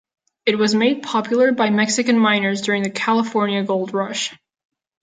It 0.47 0.57
was 0.57 0.73
made 0.73 1.03
popular 1.03 1.51
by 1.51 1.69
Mexican 1.69 2.17
miners 2.17 2.63
during 2.63 2.81
the 2.81 2.89
California 2.89 3.61
Gold 3.63 3.93
Rush. 3.93 4.33